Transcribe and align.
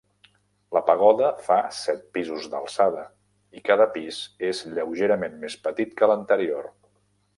La 0.75 0.81
pagoda 0.85 1.27
fa 1.49 1.57
set 1.79 2.01
pisos 2.17 2.47
d'alçada 2.53 3.03
i 3.59 3.63
cada 3.69 3.87
pis 3.99 4.23
és 4.49 4.63
lleugerament 4.79 5.37
més 5.45 5.59
petit 5.69 5.95
que 6.01 6.11
l'anterior. 6.15 6.73